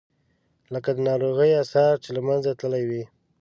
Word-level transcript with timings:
لکه 0.73 0.89
د 0.93 0.99
ناروغۍ 1.09 1.51
آثار 1.63 1.93
چې 2.03 2.09
له 2.15 2.21
منځه 2.27 2.51
تللي 2.59 2.83
وي. 2.89 3.03